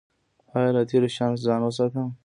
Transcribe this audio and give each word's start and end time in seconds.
ایا 0.55 0.69
له 0.75 0.81
تیرو 0.89 1.07
شیانو 1.15 1.37
ځان 1.45 1.61
وساتم؟ 1.63 2.07